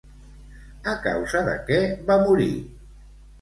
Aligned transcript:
A 0.93 0.95
causa 1.03 1.43
de 1.49 1.53
què 1.67 1.77
va 2.09 2.17
morir? 2.25 2.49